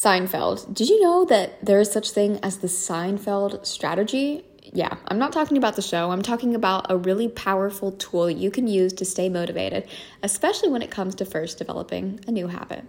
Seinfeld. 0.00 0.72
Did 0.72 0.88
you 0.88 0.98
know 1.02 1.26
that 1.26 1.62
there 1.62 1.78
is 1.78 1.92
such 1.92 2.12
thing 2.12 2.38
as 2.42 2.56
the 2.56 2.68
Seinfeld 2.68 3.66
strategy? 3.66 4.46
Yeah, 4.72 4.96
I'm 5.08 5.18
not 5.18 5.30
talking 5.30 5.58
about 5.58 5.76
the 5.76 5.82
show. 5.82 6.10
I'm 6.10 6.22
talking 6.22 6.54
about 6.54 6.86
a 6.88 6.96
really 6.96 7.28
powerful 7.28 7.92
tool 7.92 8.30
you 8.30 8.50
can 8.50 8.66
use 8.66 8.94
to 8.94 9.04
stay 9.04 9.28
motivated, 9.28 9.86
especially 10.22 10.70
when 10.70 10.80
it 10.80 10.90
comes 10.90 11.14
to 11.16 11.26
first 11.26 11.58
developing 11.58 12.18
a 12.26 12.30
new 12.30 12.46
habit. 12.46 12.86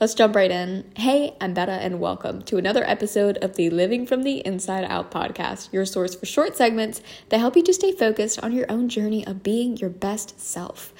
Let's 0.00 0.14
jump 0.14 0.34
right 0.34 0.50
in. 0.50 0.90
Hey, 0.96 1.36
I'm 1.42 1.52
Betta, 1.52 1.72
and 1.72 2.00
welcome 2.00 2.40
to 2.44 2.56
another 2.56 2.84
episode 2.88 3.36
of 3.44 3.56
the 3.56 3.68
Living 3.68 4.06
from 4.06 4.22
the 4.22 4.38
Inside 4.46 4.84
Out 4.84 5.10
podcast, 5.10 5.70
your 5.74 5.84
source 5.84 6.14
for 6.14 6.24
short 6.24 6.56
segments 6.56 7.02
that 7.28 7.36
help 7.36 7.56
you 7.56 7.64
to 7.64 7.74
stay 7.74 7.92
focused 7.92 8.42
on 8.42 8.52
your 8.52 8.64
own 8.70 8.88
journey 8.88 9.26
of 9.26 9.42
being 9.42 9.76
your 9.76 9.90
best 9.90 10.40
self. 10.40 10.94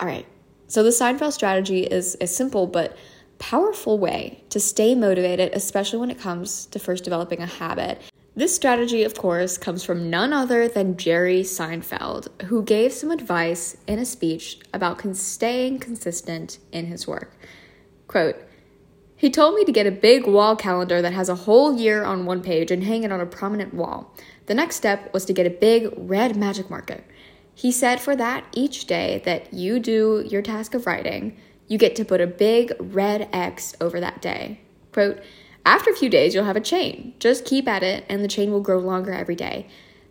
All 0.00 0.06
right, 0.06 0.24
so 0.66 0.82
the 0.82 0.88
Seinfeld 0.88 1.32
strategy 1.32 1.82
is 1.82 2.16
a 2.22 2.26
simple 2.26 2.66
but 2.66 2.96
powerful 3.38 3.98
way 3.98 4.44
to 4.50 4.60
stay 4.60 4.94
motivated, 4.94 5.52
especially 5.52 5.98
when 5.98 6.10
it 6.10 6.18
comes 6.18 6.66
to 6.66 6.78
first 6.78 7.04
developing 7.04 7.40
a 7.40 7.46
habit. 7.46 8.00
This 8.36 8.54
strategy, 8.54 9.04
of 9.04 9.14
course, 9.14 9.56
comes 9.56 9.84
from 9.84 10.10
none 10.10 10.32
other 10.32 10.66
than 10.66 10.96
Jerry 10.96 11.42
Seinfeld, 11.42 12.42
who 12.42 12.64
gave 12.64 12.92
some 12.92 13.12
advice 13.12 13.76
in 13.86 14.00
a 14.00 14.04
speech 14.04 14.58
about 14.72 15.00
staying 15.16 15.78
consistent 15.78 16.58
in 16.72 16.86
his 16.86 17.06
work. 17.06 17.36
Quote, 18.08 18.36
he 19.16 19.30
told 19.30 19.54
me 19.54 19.64
to 19.64 19.72
get 19.72 19.86
a 19.86 19.92
big 19.92 20.26
wall 20.26 20.56
calendar 20.56 21.00
that 21.00 21.12
has 21.12 21.28
a 21.28 21.34
whole 21.34 21.78
year 21.78 22.04
on 22.04 22.26
one 22.26 22.42
page 22.42 22.70
and 22.70 22.82
hang 22.82 23.04
it 23.04 23.12
on 23.12 23.20
a 23.20 23.26
prominent 23.26 23.72
wall. 23.72 24.12
The 24.46 24.54
next 24.54 24.76
step 24.76 25.14
was 25.14 25.24
to 25.26 25.32
get 25.32 25.46
a 25.46 25.50
big 25.50 25.94
red 25.96 26.36
magic 26.36 26.68
marker. 26.68 27.04
He 27.54 27.70
said 27.70 28.00
for 28.00 28.16
that 28.16 28.44
each 28.52 28.86
day 28.86 29.22
that 29.24 29.54
you 29.54 29.78
do 29.78 30.24
your 30.28 30.42
task 30.42 30.74
of 30.74 30.86
writing, 30.86 31.36
you 31.66 31.78
get 31.78 31.96
to 31.96 32.04
put 32.04 32.20
a 32.20 32.26
big 32.26 32.72
red 32.78 33.28
X 33.32 33.74
over 33.80 34.00
that 34.00 34.20
day. 34.20 34.60
Quote, 34.92 35.20
after 35.66 35.90
a 35.90 35.96
few 35.96 36.10
days, 36.10 36.34
you'll 36.34 36.44
have 36.44 36.56
a 36.56 36.60
chain. 36.60 37.14
Just 37.18 37.44
keep 37.44 37.66
at 37.66 37.82
it, 37.82 38.04
and 38.08 38.22
the 38.22 38.28
chain 38.28 38.52
will 38.52 38.60
grow 38.60 38.78
longer 38.78 39.12
every 39.12 39.34
day. 39.34 39.66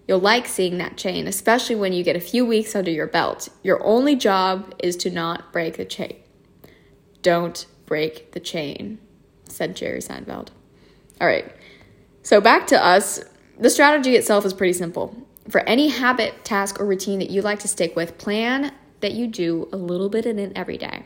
You'll 0.08 0.20
like 0.20 0.48
seeing 0.48 0.78
that 0.80 0.98
chain, 0.98 1.28
especially 1.28 1.76
when 1.76 1.94
you 1.94 2.04
get 2.04 2.16
a 2.16 2.22
few 2.22 2.46
weeks 2.46 2.76
under 2.76 2.92
your 2.92 3.08
belt. 3.08 3.50
Your 3.62 3.84
only 3.86 4.16
job 4.16 4.74
is 4.80 4.98
to 4.98 5.10
not 5.10 5.54
break 5.54 5.78
the 5.78 5.86
chain. 5.86 6.18
Don't 7.22 7.66
break 7.86 8.32
the 8.32 8.40
chain, 8.40 9.00
said 9.48 9.76
Jerry 9.76 10.00
Seinfeld. 10.00 10.50
All 11.22 11.28
right, 11.28 11.56
so 12.24 12.42
back 12.42 12.68
to 12.68 12.84
us. 12.84 13.24
The 13.60 13.70
strategy 13.70 14.16
itself 14.16 14.46
is 14.46 14.54
pretty 14.54 14.74
simple. 14.74 15.16
For 15.48 15.62
any 15.62 15.90
habit, 15.90 16.44
task, 16.44 16.80
or 16.80 16.86
routine 16.86 17.20
that 17.20 17.30
you 17.30 17.42
like 17.42 17.60
to 17.60 17.68
stick 17.68 17.96
with, 17.96 18.18
plan 18.18 18.74
that 19.04 19.14
you 19.14 19.28
do 19.28 19.70
a 19.72 19.78
little 19.78 20.10
bit 20.10 20.26
in 20.26 20.40
it 20.40 20.52
every 20.56 20.78
day. 20.78 21.04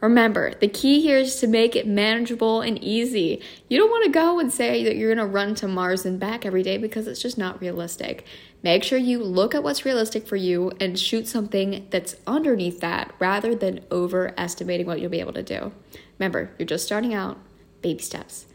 Remember, 0.00 0.54
the 0.54 0.68
key 0.68 1.00
here 1.02 1.18
is 1.18 1.36
to 1.36 1.46
make 1.46 1.76
it 1.76 1.86
manageable 1.86 2.62
and 2.62 2.82
easy. 2.82 3.42
You 3.68 3.78
don't 3.78 3.90
want 3.90 4.04
to 4.04 4.10
go 4.10 4.40
and 4.40 4.50
say 4.50 4.82
that 4.84 4.96
you're 4.96 5.14
going 5.14 5.26
to 5.26 5.32
run 5.32 5.54
to 5.56 5.68
Mars 5.68 6.06
and 6.06 6.18
back 6.18 6.46
every 6.46 6.62
day 6.62 6.78
because 6.78 7.06
it's 7.06 7.20
just 7.20 7.36
not 7.36 7.60
realistic. 7.60 8.24
Make 8.62 8.82
sure 8.82 8.98
you 8.98 9.22
look 9.22 9.54
at 9.54 9.62
what's 9.62 9.84
realistic 9.84 10.26
for 10.26 10.36
you 10.36 10.72
and 10.80 10.98
shoot 10.98 11.28
something 11.28 11.86
that's 11.90 12.16
underneath 12.26 12.80
that 12.80 13.14
rather 13.18 13.54
than 13.54 13.84
overestimating 13.92 14.86
what 14.86 15.00
you'll 15.00 15.10
be 15.10 15.20
able 15.20 15.34
to 15.34 15.42
do. 15.42 15.70
Remember, 16.18 16.50
you're 16.58 16.66
just 16.66 16.86
starting 16.86 17.12
out, 17.12 17.38
baby 17.82 18.02
steps. 18.02 18.46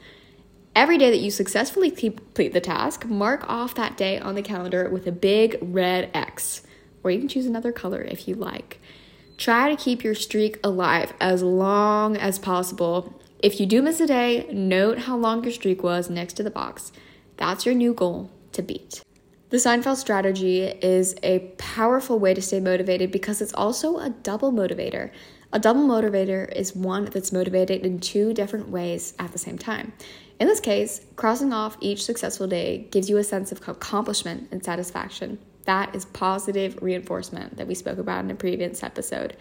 Every 0.76 0.98
day 0.98 1.12
that 1.12 1.20
you 1.20 1.32
successfully 1.32 1.92
complete 1.92 2.54
the 2.54 2.60
task, 2.60 3.06
mark 3.06 3.48
off 3.48 3.76
that 3.76 3.96
day 3.96 4.20
on 4.20 4.36
the 4.36 4.42
calendar 4.42 4.90
with 4.90 5.08
a 5.08 5.12
big 5.12 5.58
red 5.62 6.10
X, 6.14 6.64
or 7.06 7.12
you 7.12 7.20
can 7.20 7.30
choose 7.30 7.46
another 7.46 7.72
color 7.72 8.02
if 8.02 8.28
you 8.28 8.36
like. 8.36 8.82
Try 9.38 9.70
to 9.70 9.76
keep 9.82 10.04
your 10.04 10.16
streak 10.16 10.60
alive 10.64 11.14
as 11.20 11.44
long 11.44 12.18
as 12.18 12.40
possible. 12.40 13.14
If 13.40 13.60
you 13.60 13.66
do 13.66 13.82
miss 13.82 14.00
a 14.00 14.08
day, 14.08 14.48
note 14.52 15.00
how 15.00 15.16
long 15.16 15.44
your 15.44 15.54
streak 15.54 15.84
was 15.84 16.10
next 16.10 16.34
to 16.34 16.44
the 16.44 16.50
box. 16.50 16.92
That's 17.38 17.66
your 17.66 17.76
new 17.76 17.94
goal 17.94 18.32
to 18.54 18.64
beat. 18.64 19.04
The 19.50 19.58
Seinfeld 19.58 19.98
strategy 19.98 20.64
is 20.64 21.16
a 21.22 21.40
powerful 21.58 22.18
way 22.18 22.34
to 22.34 22.42
stay 22.42 22.60
motivated 22.60 23.12
because 23.12 23.42
it's 23.42 23.54
also 23.54 24.00
a 24.00 24.10
double 24.10 24.52
motivator. 24.52 25.12
A 25.54 25.60
double 25.60 25.88
motivator 25.88 26.52
is 26.52 26.76
one 26.76 27.06
that's 27.06 27.32
motivated 27.32 27.86
in 27.86 28.00
two 28.00 28.34
different 28.34 28.70
ways 28.70 29.14
at 29.20 29.32
the 29.32 29.38
same 29.38 29.58
time. 29.58 29.94
In 30.40 30.48
this 30.48 30.60
case, 30.60 31.06
crossing 31.16 31.54
off 31.54 31.78
each 31.80 32.04
successful 32.04 32.48
day 32.48 32.88
gives 32.90 33.10
you 33.10 33.18
a 33.18 33.24
sense 33.24 33.52
of 33.52 33.66
accomplishment 33.68 34.50
and 34.52 34.64
satisfaction. 34.64 35.38
That 35.66 35.96
is 35.96 36.06
positive 36.06 36.80
reinforcement 36.82 37.58
that 37.58 37.68
we 37.68 37.76
spoke 37.76 37.98
about 37.98 38.24
in 38.24 38.32
a 38.32 38.36
previous 38.36 38.84
episode. 38.84 39.36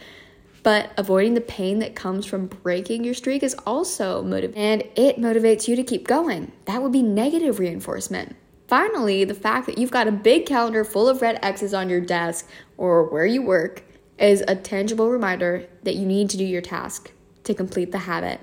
But 0.63 0.93
avoiding 0.97 1.35
the 1.35 1.43
pain 1.43 1.79
that 1.81 1.95
comes 1.95 2.25
from 2.25 2.47
breaking 2.47 3.05
your 3.05 3.13
streak 3.13 3.43
is 3.43 3.55
also 3.67 4.23
motivating, 4.23 4.57
and 4.57 4.83
it 4.97 5.19
motivates 5.19 5.69
you 5.69 5.77
to 5.77 5.83
keep 5.83 6.07
going. 6.07 6.53
That 6.65 6.83
would 6.83 6.93
be 6.93 7.03
negative 7.03 7.59
reinforcement. 7.59 8.35
Finally, 8.67 9.25
the 9.25 9.35
fact 9.35 9.67
that 9.67 9.77
you've 9.77 9.91
got 9.91 10.09
a 10.09 10.13
big 10.13 10.47
calendar 10.47 10.83
full 10.83 11.07
of 11.07 11.21
red 11.21 11.39
X's 11.43 11.75
on 11.75 11.91
your 11.91 12.01
desk 12.01 12.49
or 12.79 13.05
where 13.05 13.27
you 13.27 13.43
work 13.43 13.85
is 14.19 14.43
a 14.49 14.57
tangible 14.57 15.11
reminder 15.11 15.69
that 15.83 15.97
you 15.97 16.07
need 16.07 16.31
to 16.31 16.39
do 16.39 16.45
your 16.45 16.63
task 16.63 17.13
to 17.45 17.53
complete 17.53 17.93
the 17.93 17.99
habit. 17.99 18.41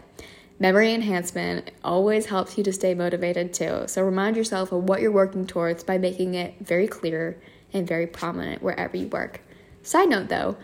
Memory 0.59 0.94
enhancement 0.94 1.72
always 1.84 2.28
helps 2.28 2.56
you 2.56 2.64
to 2.66 2.72
stay 2.72 2.94
motivated 2.94 3.52
too. 3.52 3.86
So 3.88 4.03
remind 4.03 4.38
yourself 4.38 4.72
of 4.72 4.84
what 4.84 5.02
you're 5.02 5.12
working 5.12 5.47
towards 5.47 5.84
by 5.84 5.97
making 5.97 6.36
it 6.36 6.53
very 6.62 6.88
clear 6.88 7.41
and 7.74 7.88
very 7.88 8.08
prominent 8.08 8.62
wherever 8.62 8.98
you 8.98 9.08
work. 9.08 9.42
Side 9.84 10.09
note 10.09 10.30
though, 10.30 10.58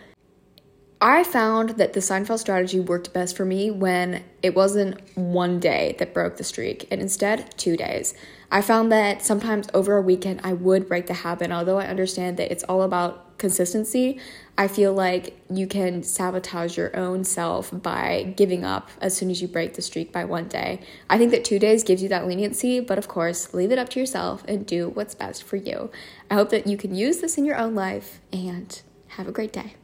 I 1.00 1.22
found 1.22 1.70
that 1.70 1.92
the 1.92 2.00
Seinfeld 2.00 2.40
strategy 2.40 2.80
worked 2.80 3.12
best 3.12 3.36
for 3.36 3.44
me 3.44 3.70
when 3.70 4.24
it 4.42 4.56
wasn't 4.56 5.00
one 5.16 5.60
day 5.60 5.94
that 6.00 6.12
broke 6.12 6.38
the 6.38 6.44
streak, 6.44 6.88
and 6.90 7.00
instead 7.00 7.56
two 7.56 7.76
days. 7.76 8.14
I 8.50 8.62
found 8.62 8.90
that 8.90 9.22
sometimes 9.22 9.68
over 9.72 9.96
a 9.96 10.02
weekend 10.02 10.40
I 10.42 10.54
would 10.54 10.88
break 10.88 11.06
the 11.06 11.14
habit. 11.14 11.52
Although 11.52 11.78
I 11.78 11.86
understand 11.86 12.36
that 12.38 12.50
it's 12.50 12.64
all 12.64 12.82
about 12.82 13.38
consistency, 13.38 14.18
I 14.56 14.66
feel 14.66 14.92
like 14.92 15.38
you 15.48 15.68
can 15.68 16.02
sabotage 16.02 16.76
your 16.76 16.96
own 16.96 17.22
self 17.22 17.70
by 17.72 18.34
giving 18.36 18.64
up 18.64 18.90
as 19.00 19.16
soon 19.16 19.30
as 19.30 19.40
you 19.40 19.46
break 19.46 19.74
the 19.74 19.82
streak 19.82 20.10
by 20.10 20.24
one 20.24 20.48
day. 20.48 20.80
I 21.08 21.16
think 21.16 21.30
that 21.30 21.44
two 21.44 21.60
days 21.60 21.84
gives 21.84 22.02
you 22.02 22.08
that 22.08 22.26
leniency, 22.26 22.80
but 22.80 22.98
of 22.98 23.06
course, 23.06 23.54
leave 23.54 23.70
it 23.70 23.78
up 23.78 23.88
to 23.90 24.00
yourself 24.00 24.42
and 24.48 24.66
do 24.66 24.88
what's 24.88 25.14
best 25.14 25.44
for 25.44 25.56
you. 25.56 25.92
I 26.28 26.34
hope 26.34 26.50
that 26.50 26.66
you 26.66 26.76
can 26.76 26.92
use 26.92 27.18
this 27.18 27.38
in 27.38 27.44
your 27.44 27.56
own 27.56 27.76
life 27.76 28.20
and 28.32 28.80
have 29.10 29.28
a 29.28 29.32
great 29.32 29.52
day. 29.52 29.78